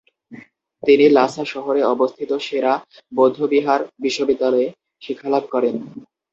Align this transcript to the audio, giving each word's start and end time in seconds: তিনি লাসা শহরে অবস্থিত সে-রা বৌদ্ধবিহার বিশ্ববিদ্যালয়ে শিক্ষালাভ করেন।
তিনি 0.83 1.05
লাসা 1.09 1.43
শহরে 1.45 1.81
অবস্থিত 1.85 2.31
সে-রা 2.37 2.73
বৌদ্ধবিহার 3.13 3.81
বিশ্ববিদ্যালয়ে 3.99 4.67
শিক্ষালাভ 5.01 5.43
করেন। 5.51 5.75